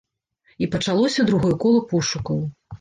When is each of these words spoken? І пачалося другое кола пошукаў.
І 0.63 0.69
пачалося 0.77 1.27
другое 1.29 1.53
кола 1.67 1.87
пошукаў. 1.95 2.45